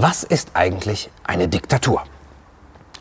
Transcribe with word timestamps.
Was 0.00 0.22
ist 0.22 0.50
eigentlich 0.54 1.10
eine 1.24 1.48
Diktatur? 1.48 2.04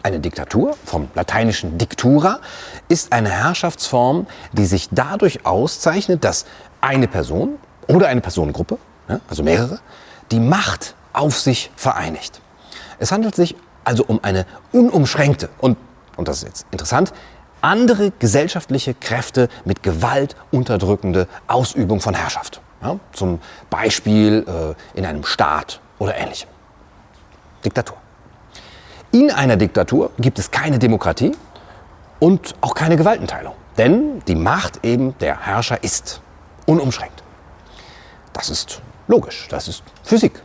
Eine 0.02 0.20
Diktatur, 0.20 0.76
vom 0.84 1.10
lateinischen 1.14 1.78
dictura, 1.78 2.40
ist 2.88 3.14
eine 3.14 3.30
Herrschaftsform, 3.30 4.26
die 4.52 4.66
sich 4.66 4.90
dadurch 4.90 5.46
auszeichnet, 5.46 6.24
dass 6.24 6.48
eine 6.82 7.08
Person 7.08 7.60
oder 7.88 8.08
eine 8.08 8.20
Personengruppe, 8.20 8.80
also 9.30 9.44
mehrere, 9.44 9.80
die 10.32 10.40
Macht 10.40 10.96
auf 11.14 11.40
sich 11.40 11.70
vereinigt. 11.76 12.42
Es 12.98 13.12
handelt 13.12 13.36
sich 13.36 13.56
also 13.84 14.04
um 14.04 14.24
eine 14.24 14.48
unumschränkte 14.72 15.50
und, 15.60 15.78
und 16.16 16.28
das 16.28 16.38
ist 16.38 16.48
jetzt 16.48 16.66
interessant, 16.72 17.14
andere 17.62 18.12
gesellschaftliche 18.18 18.96
Kräfte 18.96 19.50
mit 19.66 19.84
Gewalt 19.84 20.36
unterdrückende 20.50 21.28
Ausübung 21.46 22.02
von 22.02 22.16
Herrschaft. 22.16 22.60
Ja, 22.82 23.00
zum 23.14 23.40
Beispiel 23.70 24.48
äh, 24.48 24.98
in 24.98 25.06
einem 25.06 25.24
Staat 25.24 25.80
oder 26.00 26.18
ähnlichem. 26.18 26.50
Diktatur. 27.64 27.98
In 29.12 29.32
einer 29.32 29.58
Diktatur 29.58 30.12
gibt 30.20 30.40
es 30.40 30.52
keine 30.52 30.80
Demokratie 30.80 31.36
und 32.20 32.56
auch 32.62 32.74
keine 32.74 32.98
Gewaltenteilung. 32.98 33.54
Denn 33.78 34.22
die 34.28 34.36
Macht 34.36 34.84
eben 34.84 35.18
der 35.20 35.46
Herrscher 35.46 35.84
ist 35.84 36.22
unumschränkt. 36.66 37.24
Das 38.34 38.50
ist 38.50 38.82
logisch, 39.08 39.48
das 39.50 39.68
ist 39.68 39.84
Physik. 40.04 40.42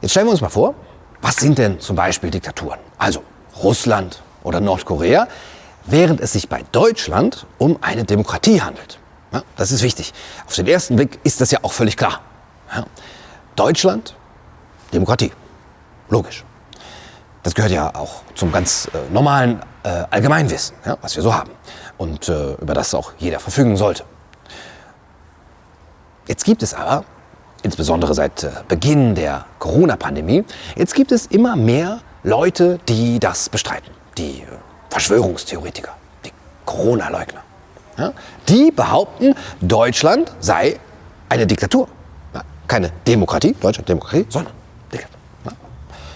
Jetzt 0.00 0.12
stellen 0.12 0.26
wir 0.26 0.32
uns 0.32 0.40
mal 0.40 0.48
vor, 0.48 0.74
was 1.22 1.36
sind 1.36 1.58
denn 1.58 1.80
zum 1.80 1.96
Beispiel 1.96 2.30
Diktaturen? 2.30 2.78
Also 2.98 3.22
Russland 3.62 4.22
oder 4.44 4.60
Nordkorea, 4.60 5.26
während 5.86 6.20
es 6.20 6.32
sich 6.32 6.48
bei 6.48 6.62
Deutschland 6.70 7.46
um 7.58 7.78
eine 7.80 8.04
Demokratie 8.04 8.60
handelt. 8.60 8.98
Ja, 9.32 9.42
das 9.56 9.72
ist 9.72 9.82
wichtig. 9.82 10.14
Auf 10.46 10.54
den 10.54 10.66
ersten 10.66 10.96
Blick 10.96 11.18
ist 11.24 11.40
das 11.40 11.50
ja 11.50 11.58
auch 11.62 11.72
völlig 11.72 11.96
klar. 11.96 12.20
Ja, 12.74 12.86
Deutschland, 13.56 14.14
Demokratie. 14.92 15.32
Logisch. 16.10 16.44
Das 17.42 17.54
gehört 17.54 17.72
ja 17.72 17.94
auch 17.94 18.22
zum 18.34 18.52
ganz 18.52 18.90
äh, 18.92 19.12
normalen 19.12 19.60
äh, 19.82 20.04
Allgemeinwissen, 20.10 20.76
ja, 20.84 20.96
was 21.00 21.16
wir 21.16 21.22
so 21.22 21.34
haben. 21.34 21.50
Und 21.96 22.28
äh, 22.28 22.54
über 22.54 22.74
das 22.74 22.94
auch 22.94 23.12
jeder 23.18 23.40
verfügen 23.40 23.76
sollte. 23.76 24.04
Jetzt 26.26 26.44
gibt 26.44 26.62
es 26.62 26.74
aber, 26.74 27.04
insbesondere 27.62 28.12
seit 28.14 28.42
äh, 28.42 28.50
Beginn 28.68 29.14
der 29.14 29.46
Corona-Pandemie, 29.58 30.44
jetzt 30.76 30.94
gibt 30.94 31.10
es 31.12 31.26
immer 31.26 31.56
mehr 31.56 32.00
Leute, 32.22 32.78
die 32.88 33.18
das 33.18 33.48
bestreiten. 33.48 33.90
Die 34.18 34.40
äh, 34.40 34.46
Verschwörungstheoretiker, 34.90 35.92
die 36.24 36.32
Corona-Leugner. 36.66 37.40
Ja, 37.96 38.12
die 38.48 38.70
behaupten, 38.70 39.34
Deutschland 39.60 40.32
sei 40.38 40.78
eine 41.28 41.46
Diktatur. 41.46 41.88
Ja, 42.34 42.42
keine 42.66 42.92
Demokratie, 43.06 43.54
Deutschland 43.60 43.88
Demokratie, 43.88 44.26
sondern. 44.28 44.57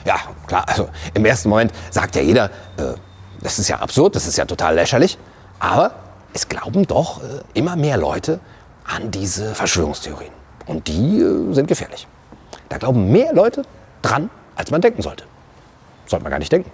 Ja, 0.04 0.16
klar, 0.46 0.64
also 0.68 0.88
im 1.14 1.24
ersten 1.24 1.48
Moment 1.48 1.72
sagt 1.90 2.16
ja 2.16 2.22
jeder, 2.22 2.46
äh, 2.76 2.94
das 3.40 3.58
ist 3.58 3.68
ja 3.68 3.78
absurd, 3.78 4.16
das 4.16 4.26
ist 4.26 4.36
ja 4.36 4.44
total 4.44 4.74
lächerlich. 4.74 5.18
Aber 5.58 5.92
es 6.32 6.48
glauben 6.48 6.86
doch 6.86 7.22
äh, 7.22 7.42
immer 7.54 7.76
mehr 7.76 7.96
Leute 7.96 8.40
an 8.84 9.10
diese 9.10 9.54
Verschwörungstheorien. 9.54 10.32
Und 10.66 10.88
die 10.88 11.20
äh, 11.20 11.52
sind 11.52 11.66
gefährlich. 11.66 12.06
Da 12.68 12.78
glauben 12.78 13.10
mehr 13.10 13.32
Leute 13.32 13.62
dran, 14.00 14.30
als 14.56 14.70
man 14.70 14.80
denken 14.80 15.02
sollte. 15.02 15.24
Sollte 16.06 16.24
man 16.24 16.30
gar 16.30 16.38
nicht 16.38 16.52
denken. 16.52 16.70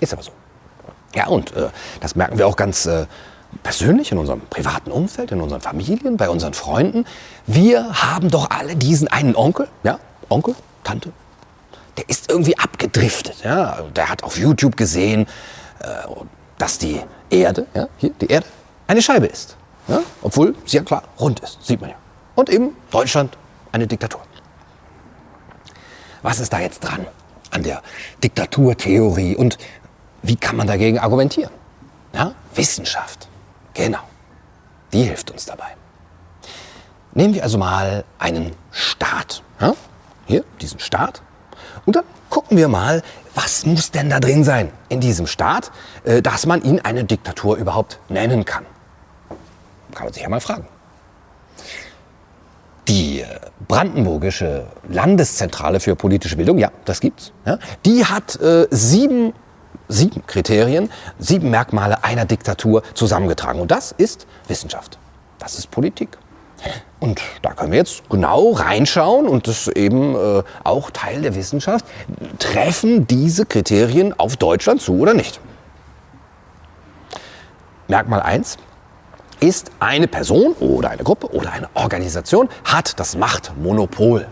Ist 0.00 0.12
aber 0.12 0.22
so. 0.22 0.32
Ja, 1.14 1.28
und 1.28 1.54
äh, 1.56 1.68
das 2.00 2.16
merken 2.16 2.38
wir 2.38 2.46
auch 2.46 2.56
ganz 2.56 2.86
äh, 2.86 3.06
persönlich 3.62 4.12
in 4.12 4.18
unserem 4.18 4.40
privaten 4.40 4.90
Umfeld, 4.90 5.32
in 5.32 5.40
unseren 5.40 5.60
Familien, 5.60 6.16
bei 6.16 6.28
unseren 6.28 6.54
Freunden. 6.54 7.06
Wir 7.46 8.02
haben 8.02 8.30
doch 8.30 8.50
alle 8.50 8.76
diesen 8.76 9.08
einen 9.08 9.36
Onkel, 9.36 9.68
ja, 9.84 9.98
Onkel, 10.28 10.54
Tante, 10.82 11.12
der 11.96 12.08
ist 12.08 12.30
irgendwie 12.30 12.58
abgedriftet. 12.58 13.44
Ja? 13.44 13.82
Der 13.94 14.08
hat 14.08 14.22
auf 14.22 14.36
YouTube 14.36 14.76
gesehen, 14.76 15.26
äh, 15.80 15.86
dass 16.58 16.78
die 16.78 17.00
Erde, 17.30 17.66
ja, 17.74 17.88
hier 17.98 18.10
die 18.10 18.26
Erde, 18.26 18.46
eine 18.86 19.02
Scheibe 19.02 19.26
ist. 19.26 19.56
Ja? 19.88 20.00
Obwohl 20.22 20.54
sie 20.64 20.76
ja 20.78 20.82
klar 20.82 21.02
rund 21.18 21.40
ist, 21.40 21.58
sieht 21.64 21.80
man 21.80 21.90
ja. 21.90 21.96
Und 22.34 22.50
eben 22.50 22.76
Deutschland 22.90 23.36
eine 23.72 23.86
Diktatur. 23.86 24.20
Was 26.22 26.40
ist 26.40 26.52
da 26.52 26.60
jetzt 26.60 26.80
dran 26.80 27.06
an 27.50 27.62
der 27.62 27.82
Diktaturtheorie 28.22 29.36
und 29.36 29.58
wie 30.22 30.36
kann 30.36 30.56
man 30.56 30.66
dagegen 30.66 30.98
argumentieren? 30.98 31.52
Ja? 32.14 32.34
Wissenschaft, 32.54 33.28
genau, 33.74 34.00
die 34.92 35.02
hilft 35.02 35.30
uns 35.30 35.44
dabei. 35.44 35.76
Nehmen 37.12 37.34
wir 37.34 37.42
also 37.42 37.58
mal 37.58 38.04
einen 38.18 38.52
Staat. 38.72 39.42
Ja? 39.60 39.74
Hier, 40.26 40.44
diesen 40.60 40.80
Staat. 40.80 41.22
Und 41.86 41.96
dann 41.96 42.04
gucken 42.30 42.56
wir 42.56 42.68
mal, 42.68 43.02
was 43.34 43.66
muss 43.66 43.90
denn 43.90 44.10
da 44.10 44.20
drin 44.20 44.44
sein 44.44 44.70
in 44.88 45.00
diesem 45.00 45.26
Staat, 45.26 45.70
äh, 46.04 46.22
dass 46.22 46.46
man 46.46 46.62
ihn 46.62 46.80
eine 46.80 47.04
Diktatur 47.04 47.56
überhaupt 47.56 47.98
nennen 48.08 48.44
kann. 48.44 48.64
Kann 49.94 50.06
man 50.06 50.12
sich 50.12 50.22
ja 50.22 50.28
mal 50.28 50.40
fragen. 50.40 50.66
Die 52.88 53.20
äh, 53.20 53.26
Brandenburgische 53.66 54.66
Landeszentrale 54.88 55.80
für 55.80 55.96
politische 55.96 56.36
Bildung, 56.36 56.58
ja, 56.58 56.70
das 56.84 57.00
gibt's, 57.00 57.32
ja, 57.46 57.58
die 57.84 58.04
hat 58.04 58.36
äh, 58.40 58.66
sieben, 58.70 59.32
sieben 59.88 60.26
Kriterien, 60.26 60.90
sieben 61.18 61.50
Merkmale 61.50 62.04
einer 62.04 62.24
Diktatur 62.24 62.82
zusammengetragen. 62.94 63.60
Und 63.60 63.70
das 63.70 63.92
ist 63.92 64.26
Wissenschaft. 64.48 64.98
Das 65.38 65.58
ist 65.58 65.70
Politik. 65.70 66.18
Und 67.00 67.20
da 67.42 67.52
können 67.52 67.72
wir 67.72 67.78
jetzt 67.78 68.08
genau 68.08 68.52
reinschauen 68.52 69.28
und 69.28 69.46
das 69.46 69.66
ist 69.66 69.76
eben 69.76 70.14
äh, 70.14 70.42
auch 70.62 70.90
Teil 70.90 71.22
der 71.22 71.34
Wissenschaft. 71.34 71.84
Treffen 72.38 73.06
diese 73.06 73.44
Kriterien 73.44 74.18
auf 74.18 74.36
Deutschland 74.36 74.80
zu 74.80 74.98
oder 74.98 75.12
nicht? 75.12 75.40
Merkmal 77.88 78.22
1 78.22 78.56
ist 79.40 79.70
eine 79.80 80.08
Person 80.08 80.52
oder 80.54 80.90
eine 80.90 81.04
Gruppe 81.04 81.30
oder 81.34 81.52
eine 81.52 81.68
Organisation 81.74 82.48
hat 82.64 82.98
das 82.98 83.16
Machtmonopol. 83.16 84.26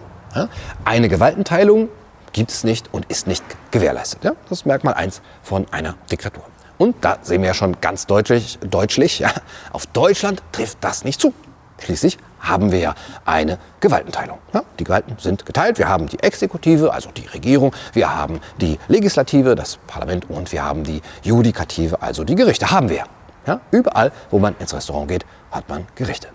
Eine 0.87 1.09
Gewaltenteilung 1.11 1.91
gibt 2.33 2.51
es 2.51 2.65
nicht 2.65 2.93
und 2.93 3.05
ist 3.11 3.27
nicht 3.27 3.45
gewährleistet. 3.71 4.25
Ja? 4.25 4.33
Das 4.49 4.61
ist 4.61 4.67
Merkmal 4.67 4.95
1 4.95 5.21
von 5.43 5.67
einer 5.71 5.97
Diktatur. 6.11 6.45
Und 6.79 6.97
da 7.05 7.19
sehen 7.21 7.43
wir 7.43 7.49
ja 7.49 7.55
schon 7.55 7.81
ganz 7.81 8.07
deutlich, 8.07 8.59
deutlich 8.61 9.19
ja, 9.19 9.31
auf 9.73 9.87
Deutschland 9.87 10.43
trifft 10.53 10.79
das 10.81 11.05
nicht 11.05 11.21
zu. 11.21 11.35
Schließlich 11.83 12.19
haben 12.41 12.71
wir 12.71 12.79
ja 12.79 12.95
eine 13.25 13.59
Gewaltenteilung. 13.81 14.39
Ja, 14.53 14.63
die 14.79 14.85
Gewalten 14.85 15.17
sind 15.19 15.45
geteilt. 15.45 15.79
Wir 15.79 15.89
haben 15.89 16.07
die 16.07 16.21
Exekutive, 16.21 16.93
also 16.93 17.11
die 17.11 17.27
Regierung, 17.27 17.75
wir 17.93 18.15
haben 18.15 18.41
die 18.61 18.79
Legislative, 18.89 19.55
das 19.55 19.79
Parlament 19.89 20.31
und 20.31 20.53
wir 20.53 20.65
haben 20.65 20.85
die 20.85 21.03
Judikative, 21.23 22.01
also 22.01 22.25
die 22.25 22.37
Gerichte. 22.37 22.71
Haben 22.71 22.89
wir. 22.89 23.05
Ja, 23.47 23.61
überall, 23.73 24.13
wo 24.31 24.39
man 24.39 24.55
ins 24.61 24.73
Restaurant 24.73 25.09
geht, 25.09 25.27
hat 25.51 25.69
man 25.69 25.87
Gerichte. 25.97 26.29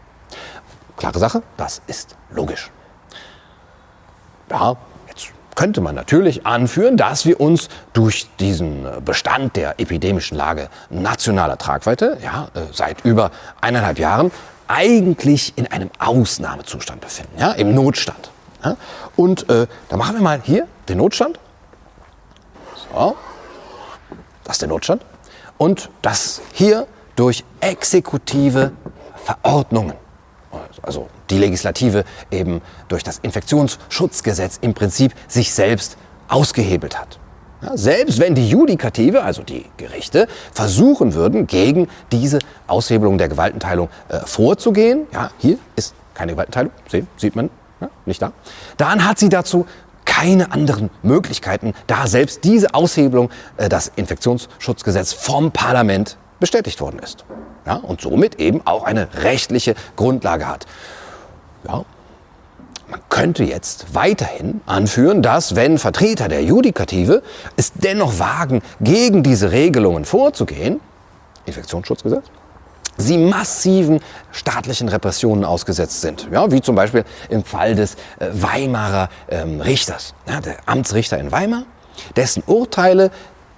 Klare 0.97 1.19
Sache, 1.19 1.43
das 1.55 1.81
ist 1.87 2.17
logisch. 2.31 2.69
Ja, 4.49 4.75
jetzt 5.07 5.27
könnte 5.55 5.79
man 5.79 5.95
natürlich 5.95 6.45
anführen, 6.45 6.97
dass 6.97 7.25
wir 7.25 7.39
uns 7.39 7.69
durch 7.93 8.27
diesen 8.39 8.85
Bestand 9.05 9.55
der 9.55 9.79
epidemischen 9.79 10.37
Lage 10.37 10.69
nationaler 10.89 11.57
Tragweite 11.57 12.17
ja, 12.21 12.49
äh, 12.53 12.61
seit 12.73 13.05
über 13.05 13.31
eineinhalb 13.61 13.99
Jahren 13.99 14.31
eigentlich 14.67 15.53
in 15.57 15.67
einem 15.67 15.89
Ausnahmezustand 15.99 17.01
befinden, 17.01 17.39
ja, 17.39 17.51
im 17.53 17.73
Notstand. 17.73 18.31
Ja. 18.63 18.77
Und 19.15 19.49
äh, 19.49 19.67
da 19.89 19.97
machen 19.97 20.15
wir 20.15 20.21
mal 20.21 20.41
hier 20.43 20.67
den 20.89 20.97
Notstand. 20.97 21.39
So, 22.93 23.15
das 24.43 24.55
ist 24.55 24.61
der 24.61 24.69
Notstand. 24.69 25.03
Und 25.57 25.89
das 26.01 26.41
hier 26.53 26.87
durch 27.15 27.43
exekutive 27.59 28.71
Verordnungen, 29.23 29.95
also 30.81 31.09
die 31.29 31.37
Legislative 31.37 32.05
eben 32.31 32.61
durch 32.87 33.03
das 33.03 33.19
Infektionsschutzgesetz 33.19 34.59
im 34.61 34.73
Prinzip 34.73 35.13
sich 35.27 35.53
selbst 35.53 35.97
ausgehebelt 36.27 36.99
hat. 36.99 37.19
Selbst 37.73 38.19
wenn 38.19 38.35
die 38.35 38.47
Judikative, 38.47 39.23
also 39.23 39.41
die 39.41 39.65
Gerichte, 39.77 40.27
versuchen 40.53 41.13
würden, 41.13 41.47
gegen 41.47 41.87
diese 42.11 42.39
Aushebelung 42.67 43.17
der 43.17 43.29
Gewaltenteilung 43.29 43.89
äh, 44.09 44.19
vorzugehen, 44.19 45.07
ja, 45.11 45.31
hier 45.39 45.57
ist 45.75 45.95
keine 46.13 46.33
Gewaltenteilung, 46.33 46.71
sehen, 46.87 47.07
sieht 47.17 47.35
man, 47.35 47.49
ja, 47.81 47.89
nicht 48.05 48.21
da, 48.21 48.31
dann 48.77 49.07
hat 49.07 49.19
sie 49.19 49.29
dazu 49.29 49.65
keine 50.05 50.51
anderen 50.51 50.89
Möglichkeiten, 51.03 51.73
da 51.87 52.07
selbst 52.07 52.43
diese 52.43 52.73
Aushebelung, 52.73 53.29
äh, 53.57 53.69
das 53.69 53.91
Infektionsschutzgesetz 53.95 55.13
vom 55.13 55.51
Parlament 55.51 56.17
bestätigt 56.39 56.79
worden 56.79 56.99
ist. 56.99 57.25
Ja, 57.65 57.75
und 57.75 58.01
somit 58.01 58.39
eben 58.39 58.61
auch 58.65 58.83
eine 58.83 59.09
rechtliche 59.23 59.75
Grundlage 59.95 60.47
hat. 60.47 60.65
Ja, 61.67 61.83
man 62.89 63.01
könnte 63.09 63.43
jetzt 63.43 63.93
weiterhin 63.93 64.61
anführen, 64.65 65.21
dass 65.21 65.55
wenn 65.55 65.77
Vertreter 65.77 66.27
der 66.27 66.43
Judikative 66.43 67.21
es 67.55 67.73
dennoch 67.73 68.19
wagen, 68.19 68.61
gegen 68.79 69.23
diese 69.23 69.51
Regelungen 69.51 70.05
vorzugehen, 70.05 70.79
Infektionsschutzgesetz, 71.45 72.25
sie 72.97 73.17
massiven 73.17 73.99
staatlichen 74.31 74.89
Repressionen 74.89 75.45
ausgesetzt 75.45 76.01
sind. 76.01 76.27
Ja, 76.31 76.51
wie 76.51 76.61
zum 76.61 76.75
Beispiel 76.75 77.03
im 77.29 77.43
Fall 77.43 77.75
des 77.75 77.95
äh, 78.19 78.29
Weimarer 78.31 79.09
ähm, 79.29 79.61
Richters, 79.61 80.13
ja, 80.27 80.41
der 80.41 80.57
Amtsrichter 80.65 81.17
in 81.17 81.31
Weimar, 81.31 81.63
dessen 82.15 82.43
Urteile 82.45 83.11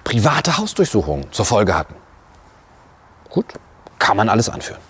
private 0.04 0.58
Hausdurchsuchungen 0.58 1.32
zur 1.32 1.46
Folge 1.46 1.78
hatten. 1.78 1.96
Gut, 3.30 3.46
kann 4.00 4.18
man 4.18 4.28
alles 4.28 4.50
anführen. 4.50 4.82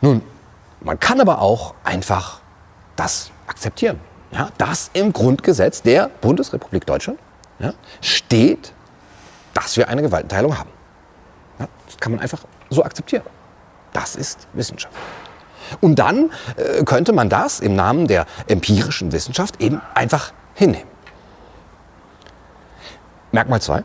Nun, 0.00 0.22
man 0.80 0.98
kann 0.98 1.20
aber 1.20 1.42
auch 1.42 1.74
einfach 1.84 2.39
das 3.00 3.30
akzeptieren. 3.46 3.98
Ja, 4.30 4.50
dass 4.58 4.90
im 4.92 5.12
Grundgesetz 5.12 5.82
der 5.82 6.08
Bundesrepublik 6.20 6.86
Deutschland 6.86 7.18
ja, 7.58 7.72
steht, 8.00 8.72
dass 9.54 9.76
wir 9.76 9.88
eine 9.88 10.02
Gewaltenteilung 10.02 10.56
haben. 10.56 10.70
Ja, 11.58 11.66
das 11.86 11.96
kann 11.98 12.12
man 12.12 12.20
einfach 12.20 12.44
so 12.68 12.84
akzeptieren. 12.84 13.24
Das 13.92 14.14
ist 14.14 14.46
Wissenschaft. 14.52 14.94
Und 15.80 15.98
dann 15.98 16.30
äh, 16.56 16.84
könnte 16.84 17.12
man 17.12 17.28
das 17.28 17.60
im 17.60 17.74
Namen 17.74 18.06
der 18.06 18.26
empirischen 18.46 19.12
Wissenschaft 19.12 19.60
eben 19.60 19.80
einfach 19.94 20.32
hinnehmen. 20.54 20.88
Merkmal 23.32 23.60
2. 23.60 23.82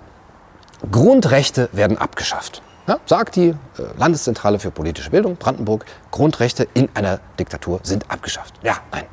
Grundrechte 0.92 1.70
werden 1.72 1.98
abgeschafft. 1.98 2.62
Ja, 2.88 3.00
sagt 3.06 3.36
die 3.36 3.50
äh, 3.50 3.56
Landeszentrale 3.98 4.60
für 4.60 4.70
politische 4.72 5.10
Bildung 5.10 5.38
Brandenburg, 5.38 5.86
Grundrechte 6.12 6.68
in 6.74 6.90
einer 6.94 7.20
Diktatur 7.40 7.80
sind 7.84 8.10
abgeschafft. 8.12 8.54
Ja, 8.62 8.78
nein. 8.92 9.06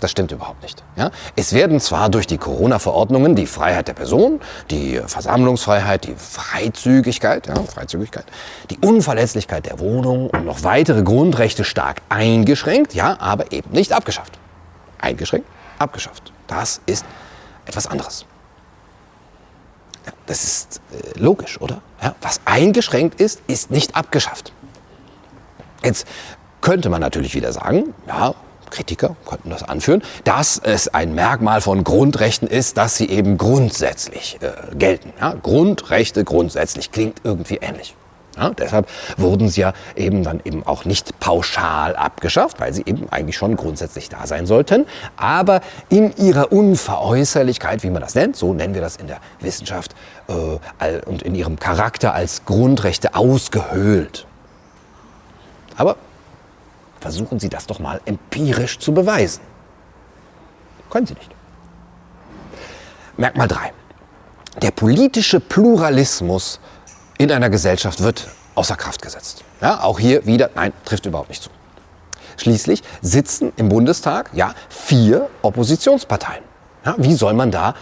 Das 0.00 0.10
stimmt 0.10 0.32
überhaupt 0.32 0.62
nicht. 0.62 0.82
Ja? 0.96 1.12
Es 1.36 1.52
werden 1.52 1.78
zwar 1.78 2.08
durch 2.08 2.26
die 2.26 2.36
Corona-Verordnungen 2.36 3.36
die 3.36 3.46
Freiheit 3.46 3.86
der 3.86 3.92
Person, 3.92 4.40
die 4.68 5.00
Versammlungsfreiheit, 5.06 6.04
die 6.04 6.16
Freizügigkeit, 6.16 7.46
ja, 7.46 7.54
Freizügigkeit, 7.54 8.24
die 8.70 8.78
Unverletzlichkeit 8.78 9.66
der 9.66 9.78
Wohnung 9.78 10.28
und 10.30 10.44
noch 10.44 10.64
weitere 10.64 11.04
Grundrechte 11.04 11.62
stark 11.62 12.02
eingeschränkt, 12.08 12.94
ja, 12.94 13.16
aber 13.20 13.52
eben 13.52 13.70
nicht 13.70 13.92
abgeschafft. 13.92 14.32
Eingeschränkt, 14.98 15.46
abgeschafft. 15.78 16.32
Das 16.48 16.80
ist 16.86 17.04
etwas 17.66 17.86
anderes. 17.86 18.26
Das 20.32 20.44
ist 20.44 20.80
äh, 20.92 21.18
logisch, 21.20 21.60
oder? 21.60 21.82
Ja, 22.02 22.14
was 22.22 22.40
eingeschränkt 22.46 23.20
ist, 23.20 23.42
ist 23.48 23.70
nicht 23.70 23.94
abgeschafft. 23.94 24.54
Jetzt 25.84 26.06
könnte 26.62 26.88
man 26.88 27.02
natürlich 27.02 27.34
wieder 27.34 27.52
sagen, 27.52 27.92
ja, 28.08 28.34
Kritiker 28.70 29.14
könnten 29.28 29.50
das 29.50 29.62
anführen, 29.62 30.02
dass 30.24 30.58
es 30.58 30.88
ein 30.88 31.14
Merkmal 31.14 31.60
von 31.60 31.84
Grundrechten 31.84 32.48
ist, 32.48 32.78
dass 32.78 32.96
sie 32.96 33.10
eben 33.10 33.36
grundsätzlich 33.36 34.38
äh, 34.40 34.74
gelten. 34.74 35.12
Ja, 35.20 35.34
Grundrechte 35.34 36.24
grundsätzlich 36.24 36.90
klingt 36.92 37.20
irgendwie 37.24 37.56
ähnlich. 37.56 37.94
Ja, 38.36 38.50
deshalb 38.50 38.88
wurden 39.18 39.48
sie 39.48 39.60
ja 39.60 39.74
eben 39.94 40.22
dann 40.22 40.40
eben 40.44 40.66
auch 40.66 40.86
nicht 40.86 41.20
pauschal 41.20 41.94
abgeschafft, 41.94 42.60
weil 42.60 42.72
sie 42.72 42.82
eben 42.86 43.06
eigentlich 43.10 43.36
schon 43.36 43.56
grundsätzlich 43.56 44.08
da 44.08 44.26
sein 44.26 44.46
sollten, 44.46 44.86
aber 45.16 45.60
in 45.90 46.16
ihrer 46.16 46.50
Unveräußerlichkeit, 46.50 47.82
wie 47.82 47.90
man 47.90 48.00
das 48.00 48.14
nennt, 48.14 48.36
so 48.36 48.54
nennen 48.54 48.72
wir 48.72 48.80
das 48.80 48.96
in 48.96 49.06
der 49.06 49.18
Wissenschaft, 49.40 49.94
äh, 50.28 51.00
und 51.04 51.22
in 51.22 51.34
ihrem 51.34 51.58
Charakter 51.58 52.14
als 52.14 52.44
Grundrechte 52.44 53.14
ausgehöhlt. 53.14 54.26
Aber 55.76 55.96
versuchen 57.00 57.38
Sie 57.38 57.48
das 57.48 57.66
doch 57.66 57.80
mal 57.80 58.00
empirisch 58.04 58.78
zu 58.78 58.94
beweisen. 58.94 59.42
Können 60.90 61.06
Sie 61.06 61.14
nicht. 61.14 61.30
Merkmal 63.16 63.48
3. 63.48 63.72
Der 64.60 64.70
politische 64.70 65.40
Pluralismus 65.40 66.60
in 67.22 67.30
einer 67.30 67.50
Gesellschaft 67.50 68.02
wird 68.02 68.28
außer 68.56 68.74
Kraft 68.74 69.00
gesetzt. 69.00 69.44
Ja, 69.60 69.82
auch 69.82 70.00
hier 70.00 70.26
wieder, 70.26 70.50
nein, 70.56 70.72
trifft 70.84 71.06
überhaupt 71.06 71.28
nicht 71.28 71.42
zu. 71.42 71.50
Schließlich 72.36 72.82
sitzen 73.00 73.52
im 73.56 73.68
Bundestag 73.68 74.30
ja 74.32 74.54
vier 74.68 75.28
Oppositionsparteien. 75.42 76.42
Ja, 76.84 76.96
wie 76.98 77.14
soll 77.14 77.34
man 77.34 77.52
da 77.52 77.74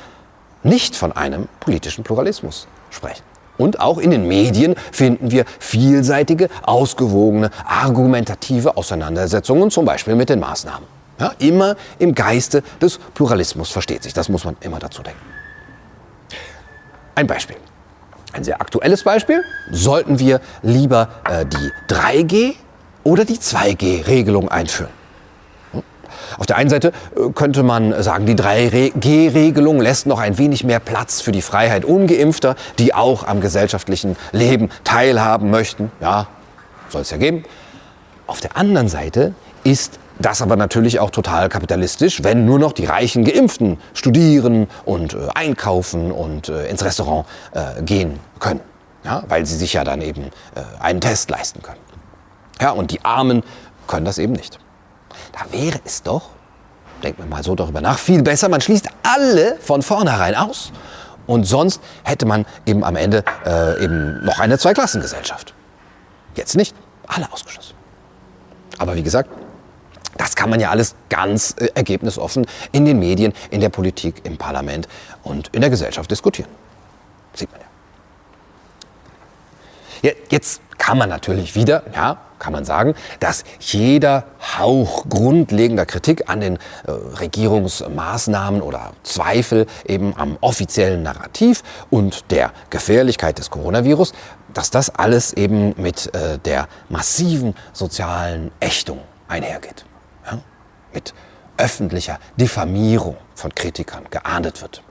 nicht 0.62 0.94
von 0.94 1.12
einem 1.12 1.48
politischen 1.58 2.04
Pluralismus 2.04 2.69
sprechen? 2.90 3.22
Und 3.56 3.81
auch 3.81 3.98
in 3.98 4.10
den 4.10 4.28
Medien 4.28 4.75
finden 4.92 5.31
wir 5.31 5.46
vielseitige, 5.58 6.48
ausgewogene, 6.62 7.50
argumentative 7.64 8.76
Auseinandersetzungen, 8.76 9.70
zum 9.70 9.87
Beispiel 9.87 10.16
mit 10.16 10.28
den 10.28 10.40
Maßnahmen. 10.40 10.87
Ja, 11.19 11.32
immer 11.38 11.76
im 11.98 12.14
Geiste 12.14 12.62
des 12.81 12.98
Pluralismus 13.14 13.70
versteht 13.70 14.02
sich. 14.02 14.12
Das 14.12 14.28
muss 14.28 14.44
man 14.44 14.56
immer 14.60 14.78
dazu 14.78 15.02
denken. 15.02 15.20
Ein 17.14 17.26
Beispiel. 17.26 17.56
Ein 18.32 18.44
sehr 18.44 18.61
aktuelles 18.61 19.03
Beispiel. 19.03 19.43
Sollten 19.71 20.19
wir 20.19 20.41
lieber 20.62 21.09
äh, 21.29 21.44
die 21.47 21.93
3G 21.93 22.55
oder 23.03 23.25
die 23.25 23.38
2G-Regelung 23.38 24.49
einführen? 24.49 24.91
Hm? 25.73 25.82
Auf 26.38 26.47
der 26.47 26.56
einen 26.56 26.71
Seite 26.71 26.93
äh, 27.17 27.31
könnte 27.35 27.62
man 27.62 28.03
sagen, 28.03 28.27
die 28.27 28.37
3G-Regelung 28.37 29.81
lässt 29.81 30.06
noch 30.06 30.21
ein 30.21 30.38
wenig 30.38 30.62
mehr 30.62 30.79
Platz 30.79 31.21
für 31.21 31.32
die 31.32 31.43
Freiheit 31.43 31.85
ungeimpfter, 31.85 32.55
die 32.79 32.94
auch 32.94 33.25
am 33.27 33.41
gesellschaftlichen 33.41 34.17
Leben 34.31 34.71
teilhaben 34.85 35.50
möchten. 35.50 35.91
Ja, 36.00 36.29
soll 36.88 37.03
es 37.03 37.11
ja 37.11 37.17
geben. 37.17 37.44
Auf 38.29 38.41
der 38.41 38.56
anderen 38.56 38.88
Seite 38.88 39.35
ist 39.65 39.99
das 40.20 40.43
aber 40.43 40.56
natürlich 40.56 41.00
auch 41.00 41.11
total 41.11 41.49
kapitalistisch, 41.49 42.22
wenn 42.22 42.44
nur 42.44 42.58
noch 42.58 42.72
die 42.72 42.84
reichen 42.84 43.25
Geimpften 43.25 43.78
studieren 43.94 44.69
und 44.84 45.14
äh, 45.14 45.28
einkaufen 45.34 46.12
und 46.12 46.49
äh, 46.49 46.69
ins 46.69 46.84
Restaurant 46.84 47.26
äh, 47.52 47.82
gehen 47.82 48.20
können. 48.38 48.61
Ja, 49.02 49.25
weil 49.28 49.46
sie 49.46 49.56
sich 49.56 49.72
ja 49.72 49.82
dann 49.82 50.02
eben 50.02 50.25
äh, 50.55 50.61
einen 50.78 51.00
Test 51.00 51.31
leisten 51.31 51.62
können. 51.62 51.81
Ja, 52.61 52.72
und 52.72 52.90
die 52.90 53.02
Armen 53.02 53.43
können 53.87 54.05
das 54.05 54.19
eben 54.19 54.34
nicht. 54.34 54.58
Da 55.32 55.40
wäre 55.58 55.81
es 55.84 56.02
doch, 56.02 56.28
denkt 57.02 57.19
man 57.19 57.31
mal 57.31 57.43
so 57.43 57.55
darüber 57.55 57.81
nach, 57.81 57.99
viel 57.99 58.23
besser, 58.23 58.50
man 58.50 58.61
schließt 58.61 58.88
alle 59.02 59.56
von 59.61 59.81
vornherein 59.81 60.34
aus 60.34 60.70
und 61.26 61.44
sonst 61.44 61.81
hätte 62.05 62.26
man 62.26 62.44
eben 62.66 62.84
am 62.84 62.96
Ende 62.96 63.25
äh, 63.46 63.82
eben 63.82 64.23
noch 64.25 64.38
eine 64.38 64.58
Zweiklassengesellschaft. 64.58 65.55
Jetzt 66.34 66.56
nicht, 66.56 66.76
alle 67.06 67.32
ausgeschlossen. 67.32 67.75
Aber 68.78 68.94
wie 68.94 69.02
gesagt, 69.02 69.31
das 70.17 70.37
kann 70.37 70.51
man 70.51 70.61
ja 70.61 70.71
alles 70.71 70.95
ganz 71.09 71.55
äh, 71.59 71.69
ergebnisoffen 71.75 72.47
in 72.73 72.85
den 72.85 72.99
Medien, 72.99 73.33
in 73.51 73.61
der 73.61 73.69
Politik, 73.69 74.23
im 74.25 74.37
Parlament 74.37 74.89
und 75.23 75.49
in 75.49 75.61
der 75.61 75.71
Gesellschaft 75.71 76.11
diskutieren. 76.11 76.51
Sieht 77.35 77.51
man 77.53 77.61
ja. 77.61 77.67
Jetzt 80.31 80.62
kann 80.79 80.97
man 80.97 81.09
natürlich 81.09 81.55
wieder, 81.55 81.83
ja, 81.95 82.19
kann 82.38 82.55
man 82.55 82.64
sagen, 82.64 82.95
dass 83.21 83.45
jeder 83.61 84.25
Hauch 84.59 85.07
grundlegender 85.09 85.85
Kritik 85.85 86.31
an 86.31 86.40
den 86.40 86.57
äh, 86.57 86.90
Regierungsmaßnahmen 86.90 88.62
oder 88.62 88.93
Zweifel 89.02 89.67
eben 89.87 90.14
am 90.17 90.38
offiziellen 90.40 91.02
Narrativ 91.02 91.62
und 91.90 92.31
der 92.31 92.52
Gefährlichkeit 92.71 93.38
des 93.38 93.50
Coronavirus, 93.50 94.14
dass 94.55 94.71
das 94.71 94.88
alles 94.88 95.35
eben 95.35 95.75
mit 95.76 96.14
äh, 96.14 96.38
der 96.38 96.67
massiven 96.88 97.55
sozialen 97.75 98.50
Ächtung 98.61 99.00
einhergeht 99.29 99.85
mit 100.92 101.14
öffentlicher 101.56 102.18
Diffamierung 102.37 103.16
von 103.35 103.54
Kritikern 103.54 104.04
geahndet 104.11 104.62
wird. 104.62 104.82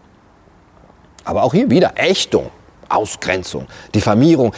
Aber 1.24 1.44
auch 1.44 1.54
hier 1.54 1.70
wieder 1.70 1.94
Ächtung, 1.96 2.50
Ausgrenzung, 2.88 3.68
Diffamierung. 3.94 4.54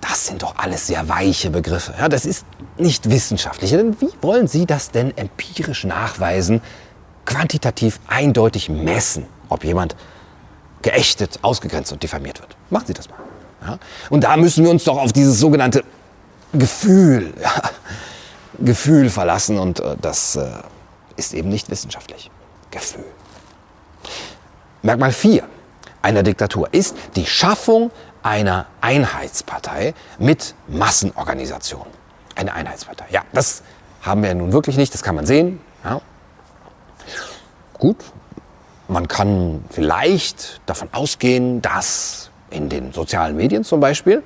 Das 0.00 0.26
sind 0.26 0.42
doch 0.42 0.56
alles 0.56 0.86
sehr 0.86 1.08
weiche 1.08 1.50
Begriffe. 1.50 1.94
Ja, 1.98 2.08
das 2.08 2.24
ist 2.24 2.44
nicht 2.78 3.10
wissenschaftlich. 3.10 3.70
Denn 3.70 4.00
wie 4.00 4.10
wollen 4.22 4.48
Sie 4.48 4.66
das 4.66 4.90
denn 4.90 5.16
empirisch 5.16 5.84
nachweisen, 5.84 6.62
quantitativ 7.26 8.00
eindeutig 8.06 8.68
messen, 8.68 9.26
ob 9.48 9.64
jemand 9.64 9.96
geächtet, 10.82 11.38
ausgegrenzt 11.42 11.92
und 11.92 12.02
diffamiert 12.02 12.40
wird? 12.40 12.56
Machen 12.70 12.86
Sie 12.86 12.94
das 12.94 13.08
mal. 13.10 13.18
Ja? 13.66 13.78
Und 14.08 14.24
da 14.24 14.36
müssen 14.36 14.64
wir 14.64 14.70
uns 14.70 14.84
doch 14.84 14.98
auf 14.98 15.12
dieses 15.12 15.38
sogenannte 15.38 15.84
Gefühl 16.52 17.34
ja, 17.40 17.62
Gefühl 18.60 19.10
verlassen 19.10 19.58
und 19.58 19.80
äh, 19.80 19.96
das 20.00 20.36
äh, 20.36 20.48
ist 21.16 21.34
eben 21.34 21.48
nicht 21.48 21.70
wissenschaftlich. 21.70 22.30
Gefühl. 22.70 23.04
Merkmal 24.82 25.12
4 25.12 25.44
einer 26.02 26.22
Diktatur 26.22 26.68
ist 26.72 26.96
die 27.16 27.26
Schaffung 27.26 27.90
einer 28.22 28.66
Einheitspartei 28.80 29.94
mit 30.18 30.54
Massenorganisation. 30.68 31.86
Eine 32.34 32.54
Einheitspartei. 32.54 33.06
Ja, 33.10 33.22
das 33.32 33.62
haben 34.02 34.22
wir 34.22 34.34
nun 34.34 34.52
wirklich 34.52 34.76
nicht, 34.76 34.94
das 34.94 35.02
kann 35.02 35.14
man 35.14 35.26
sehen. 35.26 35.60
Ja. 35.84 36.00
Gut, 37.74 37.96
man 38.88 39.08
kann 39.08 39.64
vielleicht 39.70 40.60
davon 40.66 40.88
ausgehen, 40.92 41.60
dass 41.62 42.30
in 42.50 42.68
den 42.68 42.92
sozialen 42.92 43.36
Medien 43.36 43.64
zum 43.64 43.80
Beispiel 43.80 44.22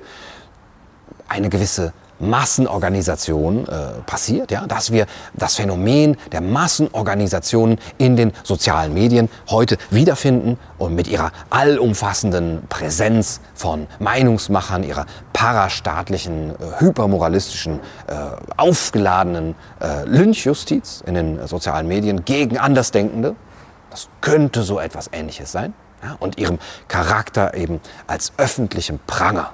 eine 1.27 1.49
gewisse 1.49 1.93
Massenorganisation 2.19 3.67
äh, 3.67 4.01
passiert, 4.05 4.51
ja, 4.51 4.65
dass 4.67 4.91
wir 4.91 5.05
das 5.33 5.55
Phänomen 5.55 6.17
der 6.31 6.41
Massenorganisationen 6.41 7.79
in 7.97 8.15
den 8.15 8.31
sozialen 8.43 8.93
Medien 8.93 9.29
heute 9.49 9.77
wiederfinden 9.89 10.57
und 10.77 10.95
mit 10.95 11.07
ihrer 11.07 11.31
allumfassenden 11.49 12.63
Präsenz 12.69 13.41
von 13.53 13.87
Meinungsmachern, 13.99 14.83
ihrer 14.83 15.05
parastaatlichen, 15.33 16.51
äh, 16.51 16.79
hypermoralistischen, 16.79 17.79
äh, 18.07 18.13
aufgeladenen 18.57 19.55
äh, 19.81 20.05
Lynchjustiz 20.05 21.03
in 21.05 21.15
den 21.15 21.47
sozialen 21.47 21.87
Medien 21.87 22.25
gegen 22.25 22.57
Andersdenkende, 22.57 23.35
das 23.91 24.09
könnte 24.21 24.63
so 24.63 24.79
etwas 24.79 25.09
Ähnliches 25.11 25.51
sein, 25.51 25.73
ja, 26.03 26.15
und 26.19 26.37
ihrem 26.37 26.59
Charakter 26.87 27.53
eben 27.53 27.81
als 28.07 28.33
öffentlichem 28.37 28.99
Pranger. 29.07 29.53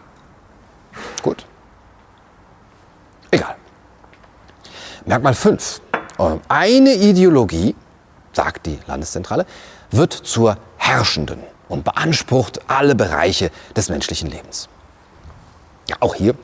Gut. 1.22 1.46
Egal. 3.32 3.56
Merkmal 5.06 5.34
5. 5.34 5.82
Eine 6.48 6.94
Ideologie, 6.94 7.76
sagt 8.34 8.68
die 8.68 8.78
Landeszentrale, 8.86 9.46
wird 9.90 10.14
zur 10.14 10.58
herrschenden 10.78 11.40
und 11.70 11.84
beansprucht 11.84 12.60
alle 12.68 12.94
Bereiche 12.94 13.50
des 13.76 13.90
menschlichen 13.90 14.30
Lebens. 14.30 14.70
Ja, 15.90 15.96
auch 16.02 16.14
hier 16.16 16.36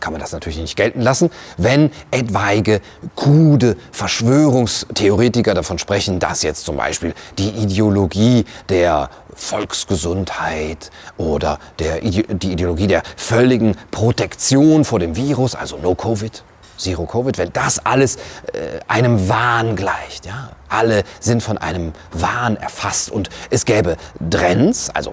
kann 0.00 0.12
man 0.12 0.20
das 0.20 0.32
natürlich 0.32 0.58
nicht 0.58 0.76
gelten 0.76 1.00
lassen, 1.00 1.30
wenn 1.58 1.92
etwaige 2.10 2.80
krude 3.14 3.76
Verschwörungstheoretiker 3.92 5.54
davon 5.54 5.78
sprechen, 5.78 6.18
dass 6.18 6.42
jetzt 6.42 6.64
zum 6.64 6.76
Beispiel 6.76 7.14
die 7.38 7.50
Ideologie 7.50 8.44
der 8.68 9.10
Volksgesundheit 9.42 10.90
oder 11.16 11.58
der, 11.80 12.00
die 12.00 12.52
Ideologie 12.52 12.86
der 12.86 13.02
völligen 13.16 13.76
Protektion 13.90 14.84
vor 14.84 15.00
dem 15.00 15.16
Virus, 15.16 15.54
also 15.56 15.78
No 15.78 15.96
Covid, 15.96 16.44
Zero 16.78 17.06
Covid, 17.06 17.38
wenn 17.38 17.52
das 17.52 17.84
alles 17.84 18.16
äh, 18.16 18.78
einem 18.86 19.28
Wahn 19.28 19.74
gleicht, 19.74 20.26
ja, 20.26 20.50
alle 20.68 21.02
sind 21.18 21.42
von 21.42 21.58
einem 21.58 21.92
Wahn 22.12 22.56
erfasst 22.56 23.10
und 23.10 23.30
es 23.50 23.64
gäbe 23.64 23.96
Trends, 24.30 24.90
also 24.90 25.12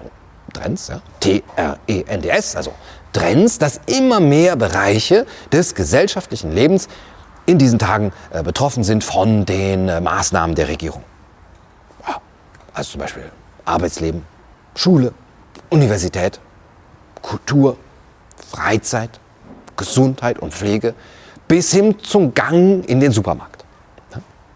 Trends, 0.52 0.88
ja, 0.88 1.00
T-R-E-N-D-S, 1.18 2.56
also 2.56 2.72
Trends, 3.12 3.58
dass 3.58 3.80
immer 3.86 4.20
mehr 4.20 4.54
Bereiche 4.54 5.26
des 5.52 5.74
gesellschaftlichen 5.74 6.52
Lebens 6.52 6.88
in 7.46 7.58
diesen 7.58 7.80
Tagen 7.80 8.12
äh, 8.30 8.44
betroffen 8.44 8.84
sind 8.84 9.02
von 9.02 9.44
den 9.44 9.88
äh, 9.88 10.00
Maßnahmen 10.00 10.54
der 10.54 10.68
Regierung. 10.68 11.02
Also 12.72 12.92
zum 12.92 13.00
Beispiel 13.00 13.30
Arbeitsleben, 13.70 14.24
Schule, 14.74 15.12
Universität, 15.70 16.40
Kultur, 17.22 17.76
Freizeit, 18.50 19.20
Gesundheit 19.76 20.38
und 20.38 20.52
Pflege 20.52 20.94
bis 21.48 21.72
hin 21.72 21.98
zum 22.00 22.34
Gang 22.34 22.84
in 22.88 23.00
den 23.00 23.12
Supermarkt. 23.12 23.64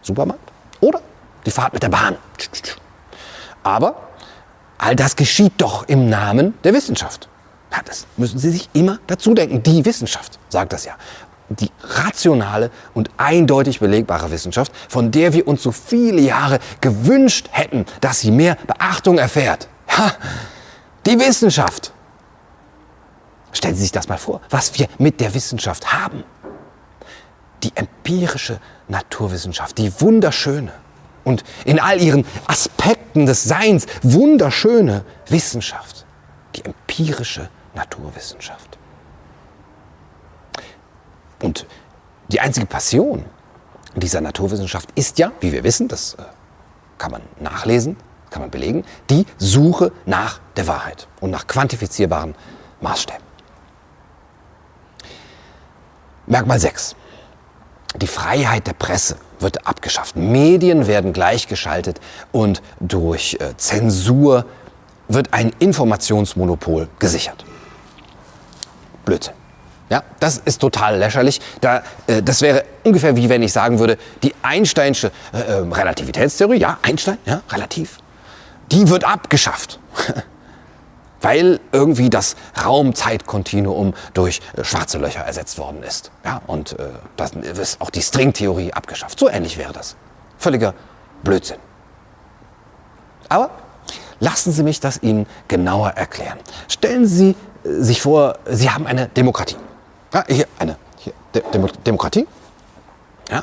Supermarkt 0.02 0.52
oder 0.80 1.00
die 1.47 1.50
Fahrt 1.50 1.73
mit 1.73 1.83
der 1.83 1.88
Bahn. 1.88 2.16
Aber 3.62 3.97
all 4.78 4.94
das 4.94 5.16
geschieht 5.16 5.54
doch 5.59 5.88
im 5.88 6.09
Namen 6.09 6.54
der 6.62 6.75
Wissenschaft. 6.75 7.28
Ja, 7.73 7.78
das 7.85 8.06
müssen 8.16 8.38
Sie 8.38 8.50
sich 8.50 8.68
immer 8.73 8.99
dazu 9.06 9.35
denken. 9.35 9.62
Die 9.62 9.85
Wissenschaft 9.85 10.38
sagt 10.49 10.73
das 10.73 10.85
ja. 10.85 10.94
Die 11.51 11.71
rationale 11.83 12.71
und 12.95 13.11
eindeutig 13.17 13.81
belegbare 13.81 14.31
Wissenschaft, 14.31 14.73
von 14.89 15.11
der 15.11 15.33
wir 15.33 15.47
uns 15.47 15.63
so 15.63 15.73
viele 15.73 16.21
Jahre 16.21 16.59
gewünscht 16.81 17.49
hätten, 17.51 17.85
dass 18.01 18.21
sie 18.21 18.31
mehr 18.31 18.57
Beachtung 18.67 19.19
erfährt. 19.19 19.69
Ja, 19.97 20.13
die 21.07 21.19
Wissenschaft. 21.19 21.93
Stellen 23.53 23.77
Sie 23.77 23.83
sich 23.83 23.93
das 23.93 24.09
mal 24.09 24.19
vor, 24.19 24.41
was 24.51 24.79
wir 24.79 24.89
mit 24.99 25.21
der 25.21 25.35
Wissenschaft 25.35 25.93
haben. 25.93 26.25
Die 27.63 27.73
empirische 27.77 28.59
Naturwissenschaft, 28.89 29.79
die 29.79 29.93
wunderschöne 30.01 30.73
und 31.25 31.45
in 31.65 31.79
all 31.81 32.01
ihren 32.01 32.27
Aspekten 32.47 33.27
des 33.27 33.45
Seins 33.45 33.87
wunderschöne 34.03 35.05
Wissenschaft, 35.29 36.05
die 36.57 36.65
empirische 36.65 37.49
Naturwissenschaft. 37.75 38.74
Und 41.43 41.67
die 42.29 42.41
einzige 42.41 42.67
Passion 42.67 43.25
dieser 43.97 44.21
Naturwissenschaft 44.21 44.88
ist 44.95 45.19
ja, 45.19 45.33
wie 45.41 45.53
wir 45.53 45.64
wissen, 45.64 45.88
das 45.88 46.14
äh, 46.14 46.23
kann 46.99 47.12
man 47.12 47.23
nachlesen, 47.41 47.97
kann 48.31 48.43
man 48.43 48.50
belegen, 48.50 48.85
die 49.11 49.26
Suche 49.38 49.93
nach 50.07 50.41
der 50.57 50.67
Wahrheit 50.67 51.07
und 51.21 51.31
nach 51.31 51.47
quantifizierbaren 51.47 52.35
Maßstäben. 52.81 53.23
Merkmal 56.26 56.59
6. 56.59 56.97
Die 57.97 58.07
Freiheit 58.07 58.67
der 58.67 58.73
Presse 58.73 59.17
wird 59.38 59.67
abgeschafft. 59.67 60.17
Medien 60.17 60.87
werden 60.87 61.12
gleichgeschaltet 61.12 62.00
und 62.33 62.62
durch 62.81 63.37
äh, 63.41 63.57
Zensur 63.57 64.47
wird 65.07 65.33
ein 65.33 65.53
Informationsmonopol 65.59 66.88
gesichert. 66.99 67.45
Blödsinn. 69.05 69.35
Ja, 69.91 70.03
das 70.19 70.38
ist 70.38 70.61
total 70.61 70.99
lächerlich. 70.99 71.41
Da, 71.61 71.83
äh, 72.07 72.23
das 72.23 72.41
wäre 72.41 72.64
ungefähr 72.85 73.17
wie 73.17 73.29
wenn 73.29 73.43
ich 73.43 73.53
sagen 73.53 73.79
würde, 73.79 73.99
die 74.23 74.35
Einsteinsche 74.43 75.12
äh, 75.33 75.38
äh 75.38 75.53
Relativitätstheorie, 75.59 76.59
ja, 76.59 76.79
Einstein, 76.83 77.19
ja, 77.26 77.43
relativ, 77.50 77.99
die 78.73 78.88
wird 78.88 79.05
abgeschafft. 79.05 79.79
Weil 81.21 81.61
irgendwie 81.73 82.11
das 82.11 82.37
Raum-Zeit-Kontinuum 82.62 83.95
durch 84.14 84.41
äh, 84.57 84.64
schwarze 84.64 84.99
Löcher 84.99 85.21
ersetzt 85.21 85.59
worden 85.59 85.83
ist. 85.83 86.11
Ja, 86.25 86.41
und 86.47 86.79
äh, 86.79 86.88
das 87.17 87.33
ist 87.33 87.81
auch 87.81 87.91
die 87.91 88.03
Stringtheorie 88.03 88.73
abgeschafft. 88.73 89.19
So 89.19 89.29
ähnlich 89.29 89.57
wäre 89.57 89.73
das. 89.73 89.97
Völliger 90.38 90.75
Blödsinn. 91.23 91.59
Aber 93.29 93.50
lassen 94.21 94.53
Sie 94.53 94.62
mich 94.62 94.81
das 94.81 95.03
Ihnen 95.03 95.26
genauer 95.49 95.91
erklären. 95.91 96.38
Stellen 96.69 97.07
Sie 97.07 97.35
sich 97.64 98.03
vor, 98.03 98.38
Sie 98.47 98.71
haben 98.71 98.87
eine 98.87 99.09
Demokratie. 99.09 99.57
Ja, 100.14 100.25
hier 100.28 100.47
eine 100.59 100.76
hier, 100.99 101.12
Demo 101.52 101.66
Demokratie. 101.85 102.26
Ja. 103.28 103.42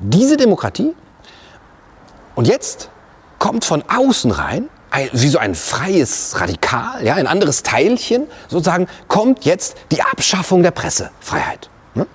Diese 0.00 0.36
Demokratie 0.36 0.94
und 2.34 2.48
jetzt 2.48 2.90
kommt 3.38 3.64
von 3.64 3.84
außen 3.88 4.32
rein, 4.32 4.68
ein, 4.90 5.08
wie 5.12 5.28
so 5.28 5.38
ein 5.38 5.54
freies 5.54 6.40
Radikal, 6.40 7.04
ja, 7.04 7.14
ein 7.14 7.26
anderes 7.26 7.62
Teilchen, 7.62 8.26
sozusagen, 8.48 8.88
kommt 9.08 9.44
jetzt 9.44 9.76
die 9.92 10.02
Abschaffung 10.02 10.62
der 10.62 10.72
Pressefreiheit. 10.72 11.70
Ne? 11.94 12.06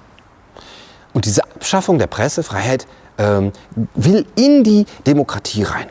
Und 1.13 1.25
diese 1.25 1.43
Abschaffung 1.43 1.99
der 1.99 2.07
Pressefreiheit 2.07 2.85
ähm, 3.17 3.53
will 3.95 4.25
in 4.35 4.63
die 4.63 4.85
Demokratie 5.05 5.63
rein. 5.63 5.87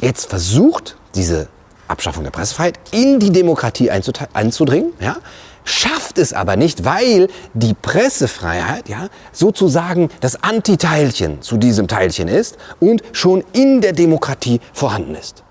Jetzt 0.00 0.30
versucht 0.30 0.96
diese 1.14 1.48
Abschaffung 1.86 2.24
der 2.24 2.30
Pressefreiheit 2.30 2.78
in 2.90 3.20
die 3.20 3.30
Demokratie 3.30 3.90
einzudringen, 3.90 4.92
ja, 4.98 5.16
schafft 5.64 6.18
es 6.18 6.32
aber 6.32 6.56
nicht, 6.56 6.84
weil 6.84 7.28
die 7.54 7.74
Pressefreiheit 7.74 8.88
ja, 8.88 9.08
sozusagen 9.32 10.10
das 10.20 10.42
Antiteilchen 10.42 11.42
zu 11.42 11.56
diesem 11.56 11.88
Teilchen 11.88 12.28
ist 12.28 12.56
und 12.80 13.02
schon 13.12 13.44
in 13.52 13.80
der 13.80 13.92
Demokratie 13.92 14.60
vorhanden 14.72 15.14
ist. 15.14 15.42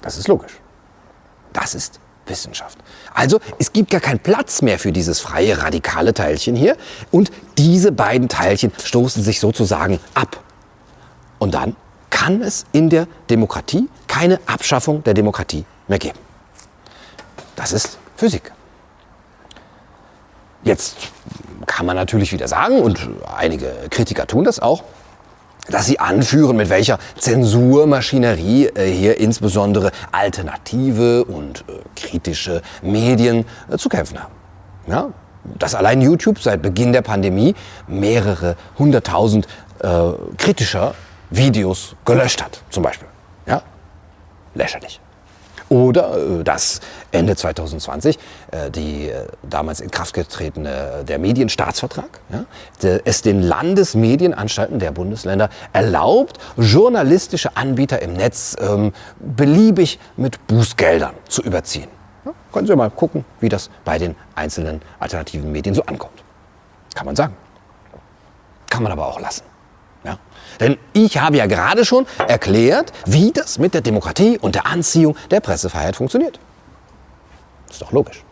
Das 0.00 0.18
ist 0.18 0.28
logisch. 0.28 0.52
Das 1.52 1.74
ist 1.74 2.00
Wissenschaft. 2.26 2.78
Also 3.14 3.40
es 3.58 3.72
gibt 3.72 3.90
gar 3.90 4.00
keinen 4.00 4.20
Platz 4.20 4.62
mehr 4.62 4.78
für 4.78 4.92
dieses 4.92 5.20
freie 5.20 5.62
radikale 5.62 6.14
Teilchen 6.14 6.56
hier 6.56 6.76
und 7.10 7.30
diese 7.58 7.92
beiden 7.92 8.28
Teilchen 8.28 8.72
stoßen 8.82 9.22
sich 9.22 9.40
sozusagen 9.40 10.00
ab. 10.14 10.42
Und 11.38 11.54
dann 11.54 11.76
kann 12.10 12.42
es 12.42 12.64
in 12.72 12.90
der 12.90 13.06
Demokratie 13.30 13.88
keine 14.06 14.38
Abschaffung 14.46 15.02
der 15.02 15.14
Demokratie 15.14 15.64
mehr 15.88 15.98
geben. 15.98 16.18
Das 17.56 17.72
ist 17.72 17.98
Physik. 18.16 18.52
Jetzt 20.64 20.96
kann 21.66 21.86
man 21.86 21.96
natürlich 21.96 22.32
wieder 22.32 22.48
sagen, 22.48 22.80
und 22.80 23.08
einige 23.36 23.72
Kritiker 23.90 24.26
tun 24.26 24.44
das 24.44 24.60
auch, 24.60 24.84
dass 25.68 25.86
sie 25.86 25.98
anführen, 25.98 26.56
mit 26.56 26.68
welcher 26.70 26.98
Zensurmaschinerie 27.18 28.66
äh, 28.66 28.90
hier 28.90 29.18
insbesondere 29.18 29.92
alternative 30.10 31.24
und 31.24 31.60
äh, 31.68 31.72
kritische 31.94 32.62
Medien 32.82 33.44
äh, 33.70 33.76
zu 33.78 33.88
kämpfen 33.88 34.20
haben. 34.20 34.32
Ja, 34.86 35.10
dass 35.58 35.74
allein 35.74 36.00
YouTube 36.00 36.40
seit 36.40 36.62
Beginn 36.62 36.92
der 36.92 37.02
Pandemie 37.02 37.54
mehrere 37.86 38.56
hunderttausend 38.78 39.46
kritischer 40.36 40.94
Videos 41.30 41.96
gelöscht 42.04 42.40
hat, 42.40 42.62
zum 42.70 42.84
Beispiel. 42.84 43.08
Ja? 43.46 43.62
Lächerlich. 44.54 45.00
Oder 45.68 46.40
äh, 46.40 46.44
dass 46.44 46.80
Ende 47.10 47.36
2020 47.36 48.18
äh, 48.50 48.70
die 48.70 49.08
äh, 49.08 49.26
damals 49.42 49.80
in 49.80 49.90
Kraft 49.90 50.14
getretene 50.14 51.04
der 51.06 51.18
Medienstaatsvertrag 51.18 52.20
ja, 52.30 52.98
es 53.04 53.22
den 53.22 53.42
Landesmedienanstalten 53.42 54.78
der 54.78 54.92
Bundesländer 54.92 55.48
erlaubt, 55.72 56.38
journalistische 56.56 57.56
Anbieter 57.56 58.02
im 58.02 58.14
Netz 58.14 58.56
ähm, 58.60 58.92
beliebig 59.18 59.98
mit 60.16 60.46
Bußgeldern 60.46 61.14
zu 61.28 61.42
überziehen. 61.42 61.88
Ja, 62.24 62.32
Können 62.52 62.66
Sie 62.66 62.76
mal 62.76 62.90
gucken, 62.90 63.24
wie 63.40 63.48
das 63.48 63.70
bei 63.84 63.98
den 63.98 64.14
einzelnen 64.34 64.80
alternativen 64.98 65.50
Medien 65.50 65.74
so 65.74 65.82
ankommt. 65.82 66.22
Kann 66.94 67.06
man 67.06 67.16
sagen. 67.16 67.36
Kann 68.68 68.82
man 68.82 68.92
aber 68.92 69.06
auch 69.06 69.20
lassen. 69.20 69.51
Ja? 70.04 70.18
Denn 70.60 70.78
ich 70.92 71.18
habe 71.18 71.36
ja 71.36 71.46
gerade 71.46 71.84
schon 71.84 72.06
erklärt, 72.28 72.92
wie 73.06 73.32
das 73.32 73.58
mit 73.58 73.74
der 73.74 73.80
Demokratie 73.80 74.38
und 74.38 74.54
der 74.54 74.66
Anziehung 74.66 75.16
der 75.30 75.40
Pressefreiheit 75.40 75.96
funktioniert. 75.96 76.38
Ist 77.70 77.80
doch 77.80 77.92
logisch. 77.92 78.24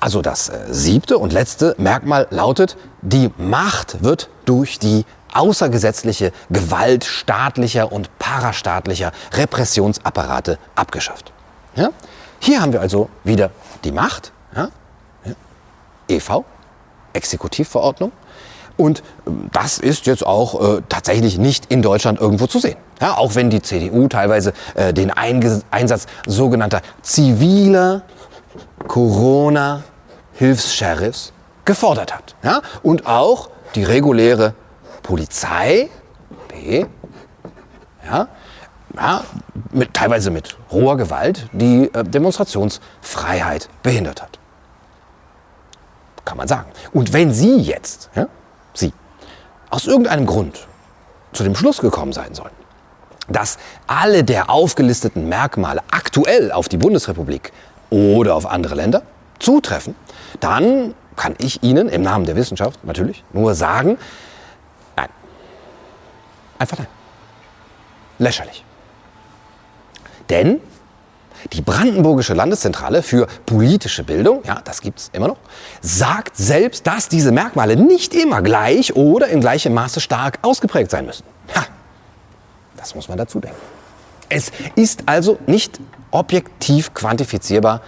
Also 0.00 0.22
das 0.22 0.48
äh, 0.48 0.66
siebte 0.70 1.18
und 1.18 1.32
letzte 1.32 1.74
Merkmal 1.78 2.26
lautet, 2.30 2.76
die 3.02 3.30
Macht 3.36 4.02
wird 4.02 4.30
durch 4.46 4.78
die 4.78 5.04
außergesetzliche 5.32 6.32
Gewalt 6.48 7.04
staatlicher 7.04 7.92
und 7.92 8.18
parastaatlicher 8.18 9.12
Repressionsapparate 9.32 10.58
abgeschafft. 10.74 11.32
Ja? 11.76 11.90
Hier 12.40 12.62
haben 12.62 12.72
wir 12.72 12.80
also 12.80 13.10
wieder 13.22 13.50
die 13.84 13.92
Macht, 13.92 14.32
ja? 14.56 14.70
Ja. 15.24 15.32
EV, 16.08 16.44
Exekutivverordnung. 17.12 18.10
Und 18.80 19.02
ähm, 19.26 19.50
das 19.52 19.78
ist 19.78 20.06
jetzt 20.06 20.26
auch 20.26 20.78
äh, 20.78 20.80
tatsächlich 20.88 21.36
nicht 21.38 21.66
in 21.66 21.82
Deutschland 21.82 22.18
irgendwo 22.18 22.46
zu 22.46 22.58
sehen. 22.58 22.78
Ja, 23.00 23.18
auch 23.18 23.34
wenn 23.34 23.50
die 23.50 23.60
CDU 23.60 24.08
teilweise 24.08 24.54
äh, 24.74 24.94
den 24.94 25.10
Einge 25.10 25.60
Einsatz 25.70 26.06
sogenannter 26.26 26.80
ziviler 27.02 28.00
Corona-Hilfs-Sheriffs 28.88 31.34
gefordert 31.66 32.14
hat. 32.14 32.34
Ja? 32.42 32.62
Und 32.82 33.06
auch 33.06 33.50
die 33.74 33.84
reguläre 33.84 34.54
Polizei, 35.02 35.90
P, 36.48 36.86
ja, 38.10 38.28
ja, 38.96 39.22
mit, 39.72 39.92
teilweise 39.94 40.30
mit 40.30 40.56
roher 40.72 40.96
Gewalt, 40.96 41.48
die 41.52 41.90
äh, 41.92 42.02
Demonstrationsfreiheit 42.02 43.68
behindert 43.82 44.22
hat. 44.22 44.38
Kann 46.24 46.38
man 46.38 46.48
sagen. 46.48 46.70
Und 46.92 47.12
wenn 47.12 47.32
Sie 47.32 47.58
jetzt, 47.58 48.10
ja, 48.14 48.26
aus 49.70 49.86
irgendeinem 49.86 50.26
Grund 50.26 50.66
zu 51.32 51.44
dem 51.44 51.54
Schluss 51.54 51.78
gekommen 51.78 52.12
sein 52.12 52.34
sollten, 52.34 52.56
dass 53.28 53.58
alle 53.86 54.24
der 54.24 54.50
aufgelisteten 54.50 55.28
Merkmale 55.28 55.82
aktuell 55.90 56.52
auf 56.52 56.68
die 56.68 56.76
Bundesrepublik 56.76 57.52
oder 57.90 58.34
auf 58.34 58.46
andere 58.46 58.74
Länder 58.74 59.02
zutreffen, 59.38 59.94
dann 60.40 60.94
kann 61.16 61.34
ich 61.38 61.62
Ihnen 61.62 61.88
im 61.88 62.02
Namen 62.02 62.26
der 62.26 62.36
Wissenschaft 62.36 62.84
natürlich 62.84 63.24
nur 63.32 63.54
sagen, 63.54 63.98
nein. 64.96 65.08
Einfach 66.58 66.78
nein. 66.78 66.88
Lächerlich. 68.18 68.64
Denn 70.28 70.60
die 71.52 71.62
Brandenburgische 71.62 72.34
Landeszentrale 72.34 73.02
für 73.02 73.26
politische 73.46 74.04
Bildung, 74.04 74.42
ja, 74.44 74.60
das 74.64 74.80
gibt 74.80 74.98
es 75.00 75.10
immer 75.12 75.28
noch, 75.28 75.38
sagt 75.80 76.36
selbst, 76.36 76.86
dass 76.86 77.08
diese 77.08 77.32
Merkmale 77.32 77.76
nicht 77.76 78.14
immer 78.14 78.42
gleich 78.42 78.94
oder 78.96 79.28
in 79.28 79.40
gleichem 79.40 79.74
Maße 79.74 80.00
stark 80.00 80.38
ausgeprägt 80.42 80.90
sein 80.90 81.06
müssen. 81.06 81.24
Ha, 81.54 81.64
das 82.76 82.94
muss 82.94 83.08
man 83.08 83.18
dazu 83.18 83.40
denken. 83.40 83.58
Es 84.28 84.52
ist 84.76 85.02
also 85.06 85.38
nicht 85.46 85.80
objektiv 86.10 86.94
quantifizierbar, 86.94 87.82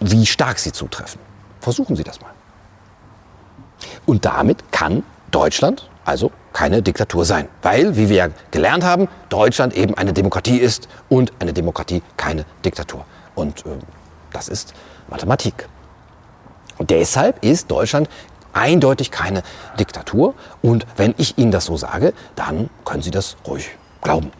wie 0.00 0.26
stark 0.26 0.58
sie 0.58 0.72
zutreffen. 0.72 1.20
Versuchen 1.60 1.96
Sie 1.96 2.04
das 2.04 2.20
mal. 2.20 2.30
Und 4.06 4.24
damit 4.24 4.72
kann 4.72 5.02
Deutschland 5.30 5.88
also 6.04 6.30
keine 6.52 6.82
Diktatur 6.82 7.24
sein. 7.24 7.48
Weil, 7.62 7.96
wie 7.96 8.08
wir 8.08 8.30
gelernt 8.50 8.84
haben, 8.84 9.08
Deutschland 9.28 9.74
eben 9.74 9.94
eine 9.96 10.12
Demokratie 10.12 10.58
ist 10.58 10.88
und 11.08 11.32
eine 11.38 11.52
Demokratie 11.52 12.02
keine 12.16 12.44
Diktatur. 12.64 13.04
Und 13.34 13.64
äh, 13.66 13.70
das 14.32 14.48
ist 14.48 14.74
Mathematik. 15.08 15.68
Und 16.78 16.90
deshalb 16.90 17.44
ist 17.44 17.70
Deutschland 17.70 18.08
eindeutig 18.52 19.10
keine 19.10 19.42
Diktatur. 19.78 20.34
Und 20.60 20.86
wenn 20.96 21.14
ich 21.18 21.38
Ihnen 21.38 21.52
das 21.52 21.66
so 21.66 21.76
sage, 21.76 22.12
dann 22.36 22.70
können 22.84 23.02
Sie 23.02 23.10
das 23.10 23.36
ruhig 23.46 23.70
glauben. 24.02 24.30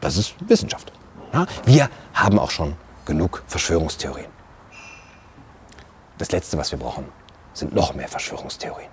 Das 0.00 0.16
ist 0.16 0.34
Wissenschaft. 0.48 0.92
Ja? 1.32 1.46
Wir 1.64 1.88
haben 2.14 2.38
auch 2.38 2.50
schon 2.50 2.74
genug 3.04 3.42
Verschwörungstheorien. 3.46 4.28
Das 6.18 6.32
Letzte, 6.32 6.58
was 6.58 6.70
wir 6.70 6.78
brauchen, 6.78 7.06
sind 7.54 7.74
noch 7.74 7.94
mehr 7.94 8.08
Verschwörungstheorien. 8.08 8.90